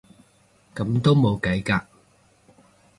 [0.73, 1.85] 噉都冇計嘅